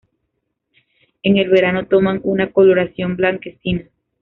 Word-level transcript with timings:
En 1.21 1.37
el 1.37 1.49
verano 1.51 1.85
toman 1.85 2.21
una 2.23 2.51
coloración 2.51 3.15
blanquecina. 3.15 3.83